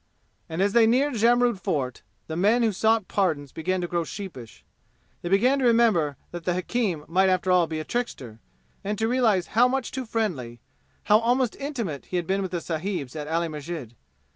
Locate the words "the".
2.25-2.35, 6.43-6.55, 12.49-12.61